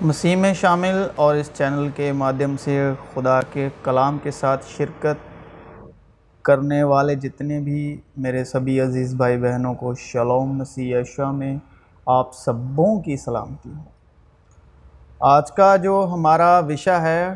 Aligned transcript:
مسیح 0.00 0.36
میں 0.36 0.54
شامل 0.54 1.06
اور 1.16 1.34
اس 1.34 1.50
چینل 1.54 1.88
کے 1.96 2.12
مادھیم 2.12 2.56
سے 2.56 2.92
خدا 3.14 3.40
کے 3.42 3.68
کلام 3.84 4.18
کے 4.22 4.30
ساتھ 4.30 4.64
شرکت 4.68 5.44
کرنے 6.44 6.82
والے 6.82 7.14
جتنے 7.14 7.60
بھی 7.60 8.00
میرے 8.16 8.44
سبھی 8.44 8.80
عزیز 8.80 9.14
بھائی 9.14 9.36
بہنوں 9.36 9.74
کو 9.74 9.94
شلوم 9.94 10.56
مسیح 10.58 10.96
یشا 10.96 11.30
میں 11.30 11.56
آپ 12.06 12.34
سبوں 12.34 13.00
کی 13.00 13.16
سلامتی 13.16 13.72
ہو۔ 13.76 13.82
آج 15.20 15.52
کا 15.52 15.76
جو 15.76 16.10
ہمارا 16.12 16.58
وشا 16.58 17.02
ہے، 17.02 17.34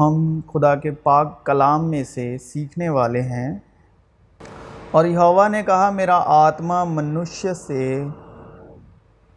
ہم 0.00 0.40
خدا 0.52 0.74
کے 0.74 0.90
پاک 0.90 1.44
کلام 1.44 1.90
میں 1.90 2.04
سے 2.04 2.38
سیکھنے 2.38 2.88
والے 2.88 3.22
ہیں۔ 3.22 3.58
اور 4.90 5.04
یہوہ 5.04 5.48
نے 5.48 5.62
کہا، 5.62 5.90
میرا 5.90 6.22
آتما 6.26 6.84
منشیہ 6.84 7.52
سے 7.52 8.04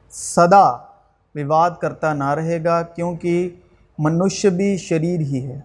صدا 0.10 0.91
وواد 1.36 1.72
کرتا 1.82 2.14
نہ 2.14 2.30
رہے 2.30 2.64
گا 2.64 2.82
کیونکہ 2.82 3.50
منشیہ 3.98 4.50
بھی 4.50 4.78
شریر 4.78 5.20
ہی 5.20 5.46
ہے۔ 5.46 5.62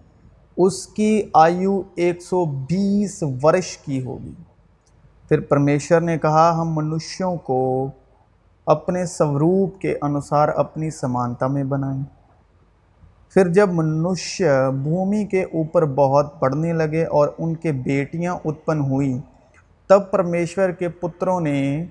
اس 0.57 0.87
کی 0.87 1.23
آیو 1.33 1.81
ایک 1.95 2.21
سو 2.21 2.45
بیس 2.45 3.23
ورش 3.43 3.77
کی 3.77 4.05
ہوگی۔ 4.05 4.33
پھر 5.29 5.39
پرمیشور 5.39 6.01
نے 6.01 6.17
کہا، 6.17 6.61
ہم 6.61 6.75
منشیوں 6.75 7.35
کو 7.35 7.89
اپنے 8.65 9.05
سوروپ 9.05 9.79
کے 9.81 9.97
انوسار 10.01 10.47
اپنی 10.47 10.89
سمانتا 10.89 11.47
میں 11.47 11.63
بنائیں۔ 11.63 12.03
پھر 13.33 13.47
جب 13.47 13.69
منشیہ 13.73 14.71
بھومی 14.83 15.25
کے 15.25 15.43
اوپر 15.43 15.85
بہت 15.85 16.39
بڑھنے 16.39 16.73
لگے 16.73 17.05
اور 17.05 17.27
ان 17.37 17.55
کے 17.55 17.71
بیٹیاں 17.71 18.37
اتپن 18.45 18.79
ہوئیں، 18.79 19.19
تب 19.87 20.11
پرمیشور 20.11 20.69
کے 20.69 20.89
پتروں 20.89 21.41
نے 21.41 21.85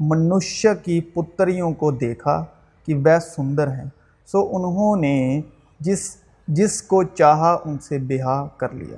منشیہ 0.00 0.70
کی 0.84 1.00
پتریوں 1.00 1.72
کو 1.72 1.90
دیکھا۔ 1.90 2.44
کہ 2.86 2.94
وہ 2.94 3.18
سندر 3.18 3.68
ہیں۔ 3.68 3.84
سو 4.26 4.48
انہوں 4.52 4.96
نے 4.96 5.40
جس 5.80 6.16
جس 6.48 6.82
کو 6.82 7.02
چاہا 7.02 7.58
ان 7.64 7.78
سے 7.78 7.98
بیاہ 7.98 8.46
کر 8.56 8.72
لیا۔ 8.72 8.96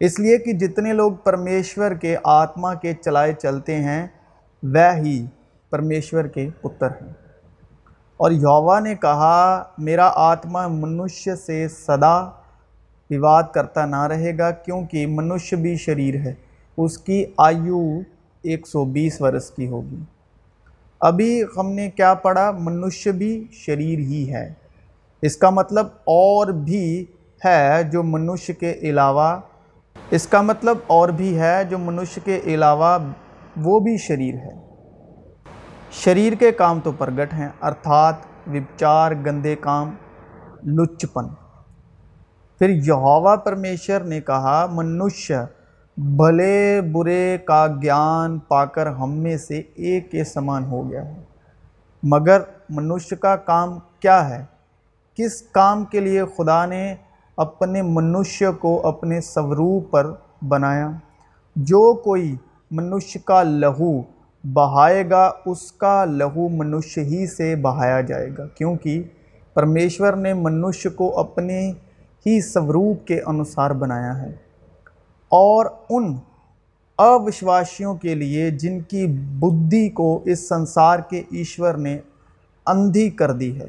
اس 0.00 0.20
لیے 0.20 0.38
کہ 0.38 0.52
جتنے 0.52 0.92
لوگ 0.92 1.12
پرمیشور 1.12 1.90
کے 1.90 2.16
آتما 2.24 2.74
کے 2.74 2.92
چلائے 2.94 3.32
چلتے 3.32 3.76
ہیں، 3.76 4.06
وہ 4.62 4.96
ہی 4.96 5.26
پرمیشور 5.70 6.24
کے 6.24 6.48
پتر 6.60 6.86
ہیں۔ 6.86 7.12
اور 8.16 8.30
یووا 8.30 8.80
نے 8.80 8.94
کہا، 8.94 9.64
میرا 9.78 10.10
آتما 10.14 10.66
منشیہ 10.66 11.34
سے 11.34 11.68
صدا 11.68 12.24
وواد 13.10 13.42
کرتا 13.54 13.86
نہ 13.86 14.02
رہے 14.02 14.38
گا 14.38 14.50
کیونکہ 14.50 15.06
منشیہ 15.06 15.58
بھی 15.58 15.76
شریر 15.76 16.14
ہے۔ 16.14 16.34
اس 16.76 16.98
کی 16.98 17.24
آیو 17.38 17.98
ایک 18.42 18.66
سو 18.66 18.84
بیس 18.84 19.20
برس 19.20 19.50
کی 19.50 19.68
ہوگی۔ 19.68 19.96
ابھی 21.04 21.42
ہم 21.56 21.70
نے 21.70 21.90
کیا 21.90 22.14
پڑھا؟ 22.14 22.50
منشیہ 22.50 23.12
بھی 23.12 23.46
شریر 23.52 23.98
ہی 23.98 24.34
ہے۔ 24.34 24.52
اس 25.22 25.36
کا 25.36 25.50
مطلب 25.50 25.86
اور 26.04 26.46
بھی 26.46 27.04
ہے 27.44 27.82
جو 27.92 28.02
منشیہ 28.02 28.54
کے 28.54 28.72
علاوہ، 28.82 29.40
اس 30.10 30.26
کا 30.26 30.42
مطلب 30.42 30.76
اور 30.86 31.08
بھی 31.08 31.38
ہے 31.38 31.64
جو 31.68 31.78
منشیہ 31.78 32.26
کے 32.26 32.40
علاوہ 32.54 32.98
وہ 33.56 33.80
بھی 33.80 33.96
شریر 33.96 34.34
ہے۔ 34.34 34.52
شریر 35.90 36.32
کے 36.32 36.52
کام 36.52 36.80
تو 36.80 36.92
پرگٹ 36.92 37.34
ہیں، 37.34 37.48
ارتھات، 37.62 38.14
وپچار، 38.46 39.12
گندے 39.26 39.56
کام، 39.56 39.94
لچپن۔ 40.64 41.28
پھر 42.58 42.68
یہوہ 42.68 43.36
پرمیشر 43.36 44.00
نے 44.00 44.20
کہا، 44.20 44.66
منشیہ 44.70 45.36
بھلے 45.96 46.80
برے 46.92 47.38
کا 47.44 47.66
گیان 47.82 48.38
پا 48.38 48.64
کر 48.64 48.86
ہم 48.86 49.12
میں 49.12 49.36
سے 49.36 49.62
ایک 49.74 50.10
کے 50.10 50.24
سمان 50.24 50.64
ہو 50.64 50.90
گیا 50.90 51.04
ہے۔ 51.04 51.20
مگر 52.02 52.40
منشیہ 52.70 53.16
کا 53.16 53.36
کام 53.36 53.78
کیا 54.00 54.28
ہے؟ 54.28 54.44
کس 55.14 55.42
کام 55.42 55.84
کے 55.84 56.00
لیے 56.00 56.22
خدا 56.36 56.66
نے 56.66 56.94
اپنے 57.36 57.82
منشیہ 57.82 58.48
کو 58.60 58.88
اپنے 58.88 59.20
سوروپ 59.20 59.90
پر 59.90 60.12
بنایا؟ 60.48 60.90
جو 61.56 61.94
کوئی 61.94 62.36
منشیہ 62.70 63.26
کا 63.26 63.42
لہو 63.42 64.02
بہائے 64.52 65.10
گا، 65.10 65.32
اس 65.46 65.72
کا 65.72 66.04
لہو 66.04 66.48
منشیہ 66.48 67.04
ہی 67.04 67.26
سے 67.26 67.56
بہایا 67.56 68.00
جائے 68.00 68.28
گا۔ 68.38 68.46
کیونکہ 68.46 69.02
پرمیشور 69.54 70.12
نے 70.12 70.34
منشیہ 70.34 70.90
کو 70.90 71.18
اپنے 71.18 71.72
ہی 72.26 72.40
سوروپ 72.40 73.06
کے 73.06 73.20
انوسار 73.26 73.70
بنایا 73.70 74.22
ہے۔ 74.22 74.43
اور 75.34 75.66
ان 75.90 76.14
اوشواسیوں 76.98 77.94
کے 77.94 78.14
لیے 78.14 78.50
جن 78.50 78.80
کی 78.80 79.06
بدھی 79.40 79.88
کو 79.90 80.22
اس 80.24 80.48
سنسار 80.48 80.98
کے 80.98 81.22
ایشور 81.30 81.74
نے 81.74 81.98
اندھی 82.66 83.08
کر 83.10 83.32
دی 83.32 83.60
ہے، 83.60 83.66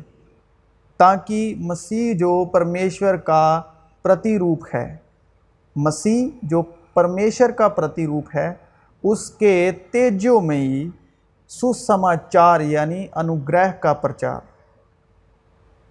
تاکہ 0.97 1.55
مسیح 1.59 2.13
جو 2.13 2.45
پرمیشور 2.45 3.15
کا 3.15 3.61
پرتی 4.03 4.37
روپ 4.39 4.63
ہے، 4.73 4.85
مسیح 5.75 6.27
جو 6.43 6.61
پرمیشور 6.93 7.49
کا 7.49 7.67
پرتی 7.69 8.05
روپ 8.05 8.35
ہے، 8.35 8.53
اس 9.03 9.29
کے 9.31 9.71
تیجوں 9.91 10.41
میں 10.41 10.61
ہی 10.61 10.89
سسماچار 11.51 12.61
یعنی 12.61 13.05
انوگرہ 13.15 13.71
کا 13.79 13.93
پرچار 13.93 14.39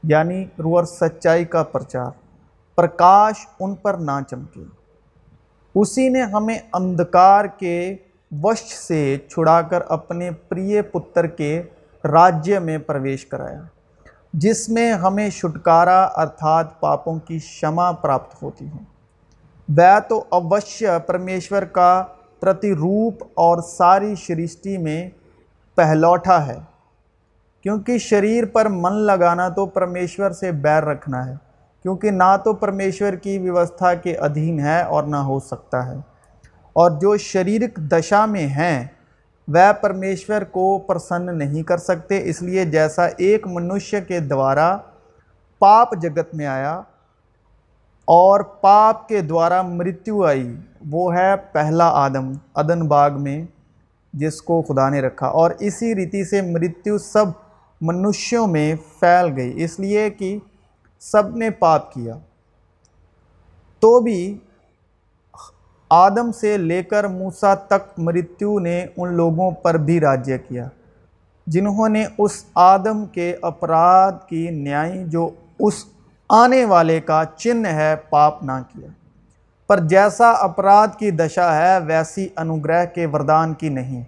یعنی 0.02 0.44
روور 0.58 0.84
سچائی 0.84 1.44
کا 1.44 1.62
پرچار، 1.62 2.10
پرکاش 2.74 3.46
ان 3.60 3.74
پر 3.74 3.94
نہ 3.94 4.20
چمکے۔ 4.30 4.83
اسی 5.74 6.08
نے 6.08 6.22
ہمیں 6.22 6.58
اندھکار 6.72 7.44
کے 7.58 7.94
وش 8.42 8.58
سے 8.58 9.16
چھڑا 9.28 9.60
کر 9.62 9.82
اپنے 9.88 10.30
پریے 10.48 10.82
پتر 10.82 11.26
کے 11.26 11.62
راجیہ 12.04 12.58
میں 12.58 12.76
پرویش 12.78 13.24
کرایا، 13.26 13.60
جس 14.32 14.68
میں 14.68 14.92
ہمیں 14.92 15.28
چھٹکارا 15.30 16.02
ارتھات 16.16 16.80
پاپوں 16.80 17.18
کی 17.18 17.38
شمع 17.38 17.90
پراپت 17.92 18.42
ہوتی 18.42 18.66
ہے۔ 18.66 18.82
وہ 19.68 19.98
تو 20.08 20.24
اوشیہ 20.30 20.98
پرمیشور 21.06 21.62
کا 21.62 22.04
پرتی 22.40 22.74
روپ 22.74 23.22
اور 23.34 23.62
ساری 23.62 24.14
شرشٹی 24.14 24.76
میں 24.78 25.08
پہلوٹا 25.78 26.46
ہے، 26.46 26.58
کیونکہ 27.64 27.98
شریر 27.98 28.44
پر 28.44 28.68
من 28.68 29.00
لگانا 29.02 29.48
تو 29.48 29.66
پرمیشور 29.66 30.30
سے 30.30 30.52
بیر 30.52 30.82
رکھنا 30.82 31.26
ہے۔ 31.26 31.34
کیونکہ 31.84 32.10
نہ 32.10 32.36
تو 32.44 32.54
پرمیشور 32.54 33.12
کی 33.12 33.38
ویوستھا 33.38 33.94
کے 33.94 34.16
ادھین 34.16 34.60
ہے 34.60 34.82
اور 34.82 35.04
نہ 35.04 35.16
ہو 35.16 35.40
سکتا 35.40 35.86
ہے۔ 35.86 35.96
اور 36.72 36.90
جو 36.90 37.16
شریرک 37.16 37.76
دشا 37.76 38.26
میں 38.26 38.46
ہیں، 38.46 38.86
وہ 39.48 39.72
پرمیشور 39.72 40.42
کو 40.42 40.78
پرسن 40.78 41.38
نہیں 41.38 41.62
کر 41.62 41.78
سکتے۔ 41.78 42.20
اس 42.24 42.42
لیے 42.42 42.64
جیسا 42.64 43.08
ایک 43.16 43.46
منشیہ 43.46 44.00
کے 44.00 44.20
دوارا 44.20 44.76
پاپ 45.58 45.96
جگت 45.96 46.34
میں 46.34 46.46
آیا 46.46 46.74
اور 48.04 48.40
پاپ 48.40 49.08
کے 49.08 49.20
دوارا 49.20 49.62
مرتیو 49.62 50.24
آئی، 50.24 50.56
وہ 50.90 51.14
ہے 51.14 51.36
پہلا 51.52 51.88
آدم، 51.88 52.32
ادن 52.54 52.88
باغ 52.88 53.22
میں، 53.22 53.44
جس 54.12 54.42
کو 54.42 54.62
خدا 54.62 54.88
نے 54.88 55.00
رکھا۔ 55.00 55.26
اور 55.26 55.50
اسی 55.58 55.94
ریتی 55.94 56.24
سے 56.24 56.42
مرتیو 56.42 56.98
سب 56.98 57.24
منشیوں 57.80 58.46
میں 58.46 58.74
پھیل 59.00 59.32
گئی۔ 59.36 59.64
اس 59.64 59.80
لیے 59.80 60.10
کہ 60.10 60.38
سب 60.98 61.36
نے 61.36 61.50
پاپ 61.50 61.92
کیا۔ 61.92 62.18
تو 63.80 64.00
بھی 64.00 64.38
آدم 65.90 66.32
سے 66.32 66.56
لے 66.56 66.82
کر 66.82 67.04
موسیٰ 67.04 67.54
تک 67.66 67.98
مرتیو 67.98 68.58
نے 68.58 68.86
ان 68.96 69.12
لوگوں 69.12 69.50
پر 69.50 69.74
بھی 69.74 70.00
راجیہ 70.00 70.36
کیا، 70.48 70.68
جنہوں 71.46 71.88
نے 71.88 72.06
اس 72.18 72.44
آدم 72.54 73.06
کے 73.06 73.36
اپرادھ 73.42 74.28
کی 74.28 74.50
نیائی 74.50 75.04
جو 75.06 75.30
اس 75.58 75.84
آنے 76.28 76.64
والے 76.64 77.00
کا 77.00 77.22
چن 77.36 77.66
ہے 77.66 77.96
پاپ 78.10 78.42
نہ 78.42 78.52
کیا۔ 78.72 78.88
پر 79.66 79.80
جیسا 79.80 80.30
اپرادھ 80.30 80.96
کی 80.96 81.10
دشا 81.10 81.56
ہے، 81.56 81.78
ویسی 81.78 82.28
انوگرہ 82.36 82.86
کے 82.86 83.06
وردان 83.06 83.54
کی 83.54 83.68
نہیں۔ 83.68 84.04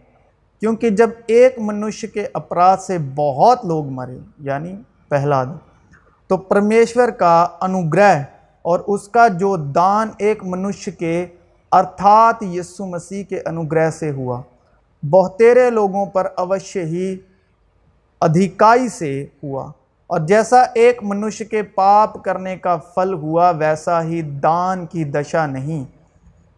کیونکہ 0.61 0.91
جب 0.91 1.11
ایک 1.27 1.59
منشیہ 1.59 2.15
کے 2.15 2.27
اپرادھ 2.35 2.81
سے 2.81 2.99
بہت 3.15 3.65
لوگ 3.65 3.87
مرے 3.87 4.19
یعنی 4.39 4.77
پہلا 5.09 5.41
آدم 5.41 5.57
تو 6.29 6.37
پرمیشور 6.37 7.09
کا 7.09 7.47
انوگرہ 7.61 8.23
اور 8.63 8.81
اس 8.87 9.09
کا 9.09 9.29
جو 9.29 9.57
دان 9.57 10.09
ایک 10.19 10.45
منشیہ 10.45 10.99
کے 10.99 11.27
ارتھات 11.73 12.43
یسو 12.43 12.87
مسیح 12.87 13.25
کے 13.25 13.41
انوگرہ 13.47 13.91
سے 13.91 14.11
ہوا۔ 14.11 14.43
بہتیرے 15.03 15.71
لوگوں 15.71 16.07
پر 16.07 16.27
اوشیہ 16.37 16.83
ہی 16.83 17.17
ادھیکائی 18.21 18.89
سے 18.89 19.27
ہوا۔ 19.43 19.73
اور 20.07 20.21
جیسا 20.21 20.63
ایک 20.75 21.03
منشیہ 21.03 21.47
کے 21.47 21.63
پاپ 21.63 22.25
کرنے 22.25 22.57
کا 22.57 22.77
پھل 22.77 23.15
ہوا، 23.15 23.51
ویسا 23.51 24.03
ہی 24.03 24.23
دان 24.23 24.87
کی 24.87 25.05
دشا 25.05 25.47
نہیں، 25.47 25.85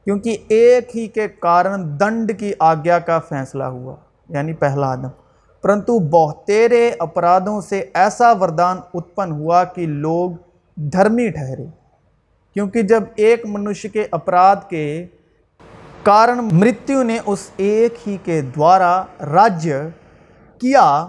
کیونکہ 0.04 0.36
ایک 0.48 0.96
ہی 0.96 1.06
کے 1.06 1.28
کارن 1.28 2.00
دنڈ 2.00 2.32
کی 2.38 2.52
آگیا 2.58 2.98
کا 2.98 3.18
فیصلہ 3.18 3.64
ہوا 3.64 3.94
یعنی 4.28 4.52
پہلا 4.52 4.92
آدم۔ 4.92 5.27
پرنتو 5.62 5.98
بہتیرے 5.98 6.90
اپرادوں 6.98 7.60
سے 7.60 7.84
ایسا 7.94 8.32
وردان 8.32 8.76
اتپن 8.94 9.32
ہوا 9.32 9.64
کہ 9.64 9.86
لوگ 9.86 10.30
دھرمی 10.76 11.28
ٹھہرے۔ 11.28 11.66
کیونکہ 12.54 12.82
جب 12.82 13.02
ایک 13.16 13.46
منشیہ 13.46 13.90
کے 13.90 14.06
اپراد 14.10 14.56
کے 14.68 15.06
کارن 16.02 16.48
مرتیو 16.52 17.02
نے 17.02 17.18
اس 17.26 17.50
ایک 17.56 17.94
ہی 18.06 18.16
کے 18.24 18.40
دوارا 18.40 19.02
راجیہ 19.32 19.74
کیا، 20.60 21.06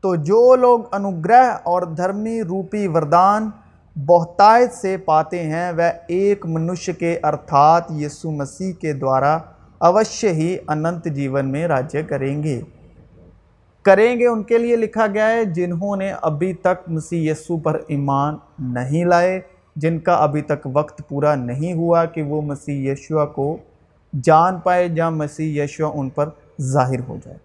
تو 0.00 0.14
جو 0.14 0.54
لوگ 0.56 0.80
انوگرہ 0.92 1.44
اور 1.62 1.82
دھرمی 1.82 2.42
روپی 2.42 2.86
وردان 2.86 3.50
بہتائت 3.96 4.72
سے 4.72 4.96
پاتے 4.96 5.42
ہیں، 5.42 5.72
وہ 5.72 5.90
ایک 6.06 6.46
منش 6.46 6.90
کے 6.98 7.18
ارتھات 7.22 7.90
یسو 7.90 8.30
مسیح 8.30 8.72
کے 8.72 8.92
دوارا 8.92 9.38
اوشیہ 9.78 10.30
ہی 10.30 10.56
اننت 10.68 11.04
جیون 11.04 11.52
میں 11.52 11.66
راجیہ 11.68 12.02
کریں 12.02 12.42
گے۔ 12.42 12.60
کریں 13.86 14.18
گے 14.18 14.26
ان 14.26 14.42
کے 14.42 14.58
لیے 14.58 14.76
لکھا 14.76 15.06
گیا 15.06 15.28
ہے، 15.28 15.44
جنہوں 15.44 15.96
نے 15.96 16.12
ابھی 16.22 16.52
تک 16.52 16.88
مسیح 16.88 17.30
یسو 17.30 17.58
پر 17.58 17.80
ایمان 17.88 18.36
نہیں 18.72 19.04
لائے، 19.04 19.40
جن 19.76 19.98
کا 20.00 20.14
ابھی 20.14 20.42
تک 20.42 20.66
وقت 20.72 21.02
پورا 21.08 21.34
نہیں 21.34 21.72
ہوا 21.72 22.04
کہ 22.04 22.22
وہ 22.22 22.42
مسیح 22.42 22.92
یشوع 22.92 23.24
کو 23.24 23.56
جان 24.12 24.58
پائے 24.60 24.88
یا 24.94 25.08
مسیح 25.10 25.62
یشوع 25.62 25.90
ان 25.94 26.08
پر 26.08 26.28
ظاہر 26.62 27.00
ہو 27.08 27.16
جائے۔ 27.24 27.38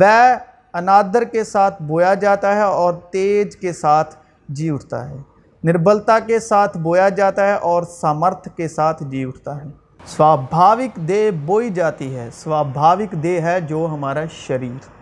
وہ 0.00 0.38
انادر 0.72 1.24
کے 1.24 1.44
ساتھ 1.44 1.82
بویا 1.82 2.14
جاتا 2.14 2.54
ہے 2.56 2.60
اور 2.60 2.94
تیج 3.10 3.56
کے 3.56 3.72
ساتھ 3.72 4.14
جی 4.48 4.70
اٹھتا 4.70 5.08
ہے۔ 5.08 5.16
نربلتا 5.64 6.18
کے 6.18 6.38
ساتھ 6.38 6.78
بویا 6.78 7.08
جاتا 7.08 7.46
ہے 7.46 7.52
اور 7.52 7.82
سامرتھ 7.82 8.48
کے 8.56 8.68
ساتھ 8.68 9.02
جی 9.04 9.24
اٹھتا 9.24 9.56
ہے۔ 9.56 9.68
سوابھاوک 10.06 10.96
دے 11.08 11.30
بوئی 11.44 11.70
جاتی 11.70 12.14
ہے، 12.16 12.28
سوابھاوک 12.32 13.12
دے 13.22 13.40
ہے 13.40 13.60
جو 13.60 13.86
ہمارا 13.90 14.24
شریر۔ 14.26 14.99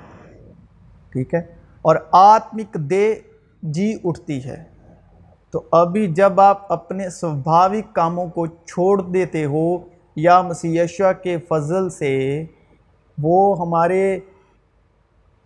ٹھیک 1.12 1.34
ہے؟ 1.34 1.40
اور 1.82 1.96
آتمک 2.12 2.75
دے 2.75 3.14
جی 3.62 3.99
اٹھتی 4.05 4.44
ہے۔ 4.44 4.64
تو 5.50 5.62
ابھی 5.72 6.06
جب 6.06 6.40
آپ 6.40 6.72
اپنے 6.72 7.10
سوبھاوک 7.10 7.94
کاموں 7.94 8.26
کو 8.26 8.46
چھوڑ 8.46 9.02
دیتے 9.02 9.44
ہو، 9.44 9.78
یا 10.16 10.43
مسیح 10.43 10.82
کے 11.22 11.38
فضل 11.38 11.90
سے، 11.90 12.44
وہ 13.22 13.58
ہمارے 13.58 14.20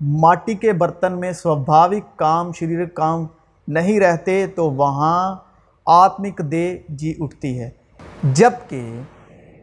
ماٹی 0.01 0.55
کے 0.55 0.73
برتن 0.73 1.13
میں 1.13 1.33
سوبھاوک 1.33 2.19
کام، 2.19 2.53
شریر 2.53 2.85
کام 2.85 3.27
نہیں 3.69 4.01
رہتے، 4.01 4.47
تو 4.47 4.71
وہاں 4.71 5.37
آتمک 5.87 6.39
دے 6.39 6.79
جی 6.89 7.15
اٹھتی 7.19 7.61
ہے۔ 7.61 7.71
جبکہ 8.23 9.01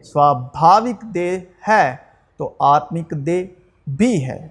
سوابھاوک 0.02 1.02
دے 1.02 1.40
ہے، 1.68 1.96
تو 2.36 2.54
آتمک 2.58 3.10
دے 3.10 3.46
بھی 3.86 4.24
ہے۔ 4.24 4.48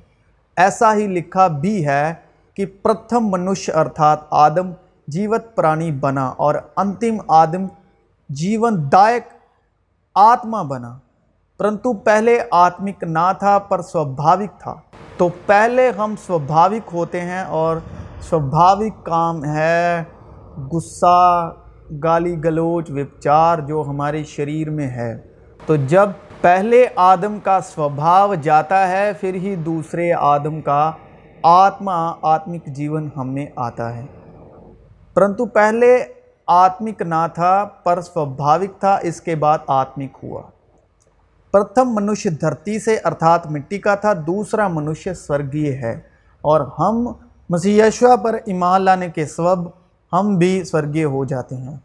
ایسا 0.59 0.95
ہی 0.95 1.07
لکھا 1.07 1.47
بھی 1.47 1.87
ہے 1.87 2.13
کہ 2.53 2.65
پرتھم 2.65 3.27
منش 3.31 3.69
ارتھات 3.75 4.19
آدم 4.31 4.71
جیوت 5.07 5.55
پرانی 5.55 5.91
بنا 5.91 6.27
اور 6.37 6.55
انتم 6.77 7.15
آدم 7.27 7.65
جیون 8.29 8.91
دائک 8.91 9.23
آتما 10.15 10.61
بنا۔ 10.61 10.97
پرنتو 11.57 11.93
پہلے 11.93 12.39
آتمک 12.51 13.03
نہ 13.03 13.31
تھا 13.39 13.59
پر 13.59 13.81
سوبھاوک 13.81 14.59
تھا۔ 14.59 14.75
تو 15.17 15.29
پہلے 15.45 15.91
ہم 15.97 16.13
سوبھاوک 16.27 16.89
ہوتے 16.93 17.21
ہیں 17.21 17.41
اور 17.41 17.77
سوبھاوک 18.21 19.05
کام 19.05 19.45
ہے 19.45 20.03
غصہ، 20.71 21.53
گالی 22.03 22.43
گلوچ، 22.43 22.89
وپچار 22.89 23.57
جو 23.57 23.83
ہمارے 23.87 24.23
شریر 24.23 24.69
میں 24.69 24.87
ہے۔ 24.87 25.17
تو 25.65 25.75
جب 25.75 26.09
پہلے 26.41 26.85
آدم 26.95 27.39
کا 27.39 27.59
سوبھاو 27.61 28.35
جاتا 28.35 28.87
ہے، 28.87 29.11
پھر 29.19 29.33
ہی 29.33 29.55
دوسرے 29.55 30.13
آدم 30.13 30.61
کا 30.61 30.91
آتما، 31.43 32.13
آتمک 32.21 32.65
جیون 32.65 33.09
ہم 33.17 33.33
میں 33.33 33.45
آتا 33.55 33.97
ہے۔ 33.97 34.05
پرنتو 35.13 35.45
پہلے 35.45 36.03
آتمک 36.47 37.01
نہ 37.01 37.27
تھا، 37.33 37.65
پر 37.83 38.01
سوبھاوک 38.01 38.79
تھا، 38.79 38.99
اس 39.01 39.21
کے 39.21 39.35
بعد 39.35 39.57
آتمک 39.67 40.17
ہوا۔ 40.23 40.41
پرتھم 41.51 41.95
منش 41.95 42.27
دھرتی 42.41 42.79
سے، 42.79 42.99
ارتھات 43.03 43.47
مٹی 43.47 43.79
کا 43.79 43.95
تھا، 43.95 44.13
دوسرا 44.13 44.67
منش 44.67 45.07
سورگیہ 45.15 45.73
ہے۔ 45.73 45.99
اور 46.41 46.61
ہم 46.79 47.13
مسیح 47.49 47.83
پر 48.23 48.33
ایمان 48.45 48.81
لانے 48.81 49.09
کے 49.09 49.25
سبب 49.25 49.69
ہم 50.13 50.37
بھی 50.37 50.63
سورگیہ 50.63 51.05
ہو 51.05 51.25
جاتے 51.25 51.55
ہیں۔ 51.55 51.75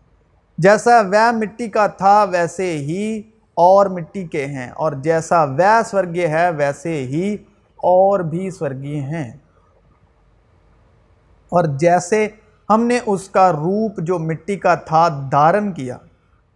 جیسا 0.59 1.01
وہ 1.01 1.33
مٹی 1.33 1.69
کا 1.69 1.87
تھا، 1.87 2.25
ویسے 2.25 2.79
ہی 2.79 3.23
اور 3.55 3.87
مٹی 3.87 4.27
کے 4.27 4.47
ہیں 4.47 4.71
اور 4.71 4.93
جیسا 4.93 5.45
وہ 5.45 5.83
سورگیہ 5.91 6.27
ہے 6.27 6.51
ویسے 6.51 7.05
ہی 7.05 7.35
اور 7.77 8.21
بھی 8.21 8.51
سورگیہ 8.51 9.01
ہیں۔ 9.01 9.33
اور 11.49 11.65
جیسے 11.65 12.29
ہم 12.71 12.83
نے 12.83 12.99
اس 13.07 13.29
کا 13.29 13.53
روپ 13.53 13.99
جو 13.99 14.19
مٹی 14.19 14.57
کا 14.57 14.75
تھا 14.75 15.29
دھارن 15.31 15.73
کیا، 15.73 15.97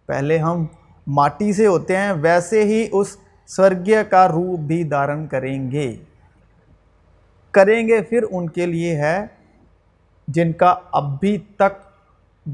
پہلے 0.05 0.37
ہم 0.37 0.65
ماٹی 1.07 1.53
سے 1.53 1.67
ہوتے 1.67 1.97
ہیں، 1.97 2.11
ویسے 2.11 2.63
ہی 2.63 2.87
اس 2.91 3.17
سورگیہ 3.47 3.97
کا 4.09 4.27
روپ 4.27 4.59
بھی 4.59 4.83
دھارن 4.83 5.27
کریں 5.27 5.71
گے۔ 5.71 5.97
کریں 7.51 7.87
گے 7.87 8.01
پھر 8.01 8.23
ان 8.31 8.49
کے 8.49 8.65
لیے 8.65 8.95
ہے 8.95 9.25
جن 10.27 10.51
کا 10.51 10.75
ابھی 10.91 11.37
تک 11.37 11.89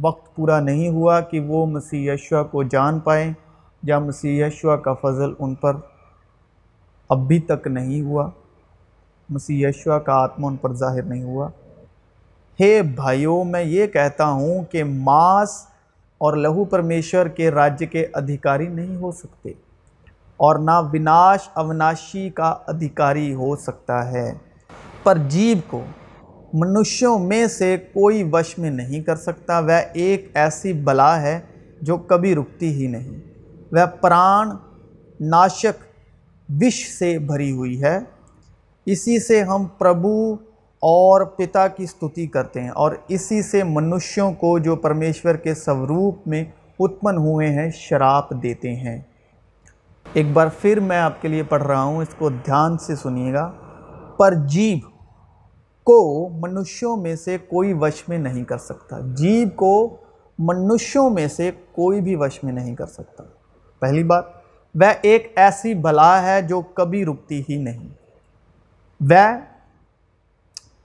وقت 0.01 0.36
پورا 0.36 0.59
نہیں 0.59 0.89
ہوا 0.89 1.19
کہ 1.19 1.39
وہ 1.39 1.65
مسیح 1.65 2.13
یشوع 2.13 2.44
کو 2.44 2.63
جان 2.63 3.00
پائیں۔ 3.00 3.33
یا 3.85 3.99
مسیح 3.99 4.45
یشوع 4.45 4.75
کا 4.75 4.93
فضل 4.93 5.33
ان 5.39 5.55
پر 5.55 5.73
ابھی 7.09 7.39
تک 7.39 7.67
نہیں 7.67 8.01
ہوا، 8.01 8.29
مسیح 9.29 9.67
یشوع 9.67 9.97
کا 9.97 10.13
آتما 10.13 10.47
ان 10.47 10.55
پر 10.55 10.73
ظاہر 10.73 11.01
نہیں 11.01 11.23
ہوا۔ 11.23 11.49
ہے 12.61 12.81
بھائیوں، 12.81 13.43
میں 13.43 13.63
یہ 13.63 13.87
کہتا 13.87 14.25
ہوں 14.25 14.63
کہ 14.63 14.83
ماس 14.83 15.65
اور 16.17 16.33
لہو 16.33 16.65
پرمیشور 16.65 17.25
کے 17.25 17.51
راجیہ 17.51 17.87
کے 17.87 18.07
ادھیکاری 18.13 18.67
نہیں 18.67 18.95
ہو 18.95 19.11
سکتے 19.11 19.49
اور 20.38 20.55
نہ 20.55 20.81
وناش 20.93 21.49
اوناشی 21.53 22.29
کا 22.29 22.55
ادھیکاری 22.67 23.33
ہو 23.33 23.55
سکتا 23.55 24.11
ہے۔ 24.11 24.33
پر 25.03 25.17
جیب 25.17 25.71
کو 25.71 25.81
منشوں 26.53 27.19
میں 27.19 27.47
سے 27.47 27.77
کوئی 27.77 28.29
وش 28.31 28.57
میں 28.57 28.69
نہیں 28.69 29.03
کر 29.03 29.15
سکتا، 29.15 29.59
وہ 29.59 29.81
ایک 29.93 30.31
ایسی 30.33 30.73
بلا 30.73 31.21
ہے 31.21 31.39
جو 31.81 31.97
کبھی 31.97 32.35
رکتی 32.35 32.73
ہی 32.73 32.88
نہیں۔ 32.88 33.34
وہ 33.75 33.86
پران 34.01 34.50
ناشک 35.19 35.83
وش 36.50 36.89
سے 37.00 37.19
بھری 37.19 37.51
ہوئی 37.51 37.83
ہے۔ 37.83 38.00
اسی 38.86 39.19
سے 39.19 39.44
ہم 39.44 39.66
پربھو 39.77 40.33
اور 40.80 41.22
پتا 41.22 41.68
کی 41.68 41.86
ستوتی 41.86 42.27
کرتے 42.27 42.62
ہیں 42.62 42.69
اور 42.69 42.92
اسی 43.07 43.42
سے 43.42 43.63
منشیوں 43.63 44.33
کو 44.33 44.60
جو 44.60 44.75
پرمیشور 44.75 45.36
کے 45.36 45.56
سوروپ 45.56 46.27
میں 46.27 46.44
اتمن 46.80 47.18
ہوئے 47.18 47.50
ہیں 47.50 47.72
شراپ 47.72 48.44
دیتے 48.44 48.75
ہیں۔ 48.75 49.01
ایک 50.13 50.31
بار 50.33 50.48
پھر 50.62 50.80
میں 50.80 50.98
آپ 50.98 51.22
کے 51.22 51.27
لیے 51.27 51.44
پڑھ 51.44 51.63
رہا 51.63 51.81
ہوں، 51.81 51.98
اس 51.98 52.16
کو 52.18 52.30
دھیان 52.30 52.77
سے 52.77 52.95
سنیے 52.95 53.33
گا۔ 53.33 53.51
پر 54.18 54.33
جیب 54.33 54.80
کو 55.83 56.30
منشیوں 56.30 56.98
میں 56.98 57.16
سے 57.16 57.38
کوئی 57.38 57.74
وش 57.74 58.10
میں 58.10 58.17
نہیں 58.17 58.44
کر 58.44 58.58
سکتا۔ 58.58 59.00
جیب 59.00 59.55
کو 59.55 59.98
منشیوں 60.39 61.10
میں 61.10 61.27
سے 61.27 61.51
کوئی 61.72 62.01
بھی 62.01 62.15
وش 62.15 62.44
میں 62.44 62.53
نہیں 62.53 62.75
کر 62.75 62.86
سکتا۔ 62.86 63.24
پہلی 63.79 64.03
بات، 64.03 64.24
وہ 64.75 64.94
ایک 65.01 65.34
ایسی 65.36 65.74
بلا 65.74 66.22
ہے 66.22 66.41
جو 66.41 66.62
کبھی 66.62 67.05
رکتی 67.05 67.44
ہی 67.50 67.58
نہیں۔ 67.58 67.89
وہ 69.01 69.39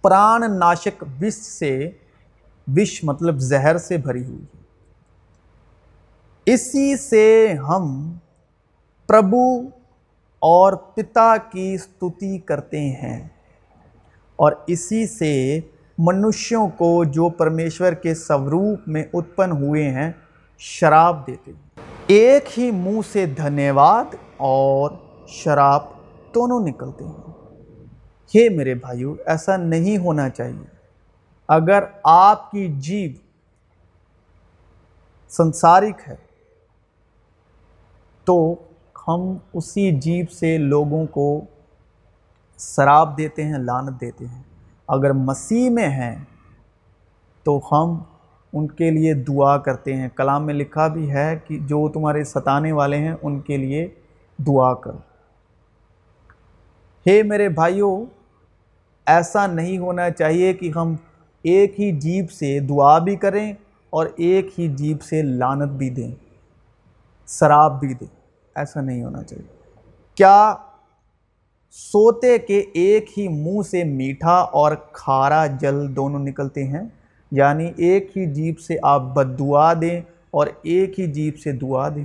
پران 0.03 0.59
ناشک 0.59 1.05
وش 1.23 1.33
سے، 1.33 1.91
وش 2.67 3.05
مطلب 3.05 3.39
زہر 3.39 3.79
سے 3.79 3.97
بھری 3.97 4.25
ہوئی 4.25 4.43
ہے۔ 4.43 4.61
اسی 6.47 6.97
سے 6.97 7.55
ہم 7.69 8.13
پربھو 9.07 9.63
اور 10.39 10.73
پتا 10.73 11.37
کی 11.37 11.79
ستوتی 11.79 12.39
کرتے 12.39 12.81
ہیں۔ 12.81 13.29
اور 14.37 14.53
اسی 14.67 15.07
سے 15.07 15.61
منشیوں 15.99 16.69
کو 16.69 17.05
جو 17.05 17.29
پرمیشور 17.29 17.93
کے 17.93 18.15
سوروپ 18.15 18.81
میں 18.87 19.05
اتپن 19.15 19.51
ہوئے 19.51 19.91
ہیں، 19.91 20.13
شراب 20.59 21.27
دیتے 21.27 21.53
ہیں۔ 21.53 21.70
ایک 22.11 22.59
ہی 22.59 22.71
منہ 22.71 23.01
سے 23.13 23.27
دھنیواد 23.27 24.05
اور 24.37 24.91
شراب 25.27 25.83
دونوں 26.35 26.61
نکلتے 26.61 27.05
ہیں۔ 27.05 27.33
ہے 28.35 28.49
میرے 28.49 28.75
بھائیو، 28.75 29.15
ایسا 29.27 29.57
نہیں 29.57 29.99
ہونا 29.99 30.29
چاہیے۔ 30.29 30.65
اگر 31.49 31.85
آپ 32.05 32.51
کی 32.51 32.69
جیب 32.69 33.13
سنسارک 35.29 36.09
ہے 36.09 36.17
تو 38.25 38.55
ہم 39.09 39.37
اسی 39.53 39.91
جیب 39.91 40.31
سے 40.31 40.59
لوگوں 40.59 41.07
کو 41.07 41.41
شراب 42.59 43.19
دیتے 43.19 43.45
ہیں 43.45 43.59
لانت 43.59 44.01
دیتے 44.01 44.27
ہیں۔ 44.27 44.43
اگر 44.89 45.13
مسیح 45.13 45.71
میں 45.71 45.89
ہیں 45.89 46.25
تو 47.43 47.61
ہم 47.73 48.03
ان 48.53 48.69
کے 48.69 48.91
لیے 48.91 49.15
دعا 49.15 49.59
کرتے 49.59 49.97
ہیں۔ 49.97 50.09
کلام 50.17 50.47
میں 50.47 50.55
لکھا 50.55 50.89
بھی 50.89 51.11
ہے 51.11 51.39
کہ 51.47 51.59
جو 51.59 51.89
تمہارے 51.89 52.25
ستانے 52.25 52.73
والے 52.73 52.99
ہیں، 52.99 53.15
ان 53.23 53.41
کے 53.41 53.57
لیے 53.57 53.89
دعا 54.39 54.75
کرو۔ 54.75 54.99
ہے 57.07 57.23
میرے 57.23 57.49
بھائیوں 57.49 58.05
ایسا 59.07 59.47
نہیں 59.47 59.79
ہونا 59.79 60.11
چاہیے 60.11 60.53
کہ 60.53 60.73
ہم 60.77 60.95
ایک 61.43 61.81
ہی 61.81 61.93
جیب 61.93 62.31
سے 62.31 62.61
دعا 62.61 62.99
بھی 62.99 63.17
کریں 63.17 63.53
اور 63.91 64.07
ایک 64.17 64.61
ہی 64.61 64.69
جیب 64.69 65.03
سے 65.03 65.23
لانت 65.23 65.73
بھی 65.73 65.91
دیں، 65.91 66.11
شراب 67.29 67.81
بھی 67.81 67.95
دیں۔ 67.95 68.21
ایسا 68.55 68.81
نہیں 68.81 69.03
ہونا 69.03 69.23
چاہیے۔ 69.23 69.57
کیا 70.15 70.55
سوتے 71.71 72.39
کے 72.39 72.59
ایک 72.59 73.19
ہی 73.19 73.29
منہ 73.29 73.63
سے 73.63 73.85
میٹھا 73.85 74.33
اور 74.33 74.73
کھارا 74.93 75.47
جل 75.47 75.97
دونوں 75.97 76.21
نکلتے 76.21 76.65
ہیں؟ 76.65 76.83
یعنی 77.31 77.73
ایک 77.77 78.17
ہی 78.17 78.27
جیب 78.27 78.61
سے 78.61 78.77
آپ 78.83 79.01
بد 79.01 79.39
دعا 79.39 79.73
دیں 79.81 80.01
اور 80.31 80.47
ایک 80.63 81.01
ہی 81.01 81.07
جیب 81.07 81.39
سے 81.39 81.53
دعا 81.53 81.89
دیں۔ 81.89 82.05